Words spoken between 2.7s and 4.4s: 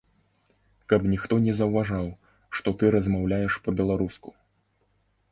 ты размаўляеш па-беларуску!